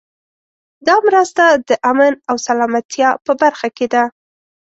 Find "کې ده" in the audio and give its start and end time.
3.77-4.03